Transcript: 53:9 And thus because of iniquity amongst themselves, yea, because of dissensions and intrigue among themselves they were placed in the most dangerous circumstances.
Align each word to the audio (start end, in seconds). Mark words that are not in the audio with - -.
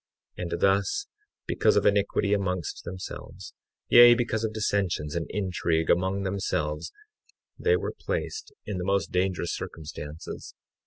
53:9 0.39 0.51
And 0.51 0.59
thus 0.61 1.05
because 1.45 1.75
of 1.75 1.85
iniquity 1.85 2.33
amongst 2.33 2.85
themselves, 2.85 3.53
yea, 3.87 4.15
because 4.15 4.43
of 4.43 4.51
dissensions 4.51 5.13
and 5.15 5.27
intrigue 5.29 5.91
among 5.91 6.23
themselves 6.23 6.91
they 7.59 7.75
were 7.77 7.93
placed 7.99 8.51
in 8.65 8.79
the 8.79 8.83
most 8.83 9.11
dangerous 9.11 9.55
circumstances. 9.55 10.55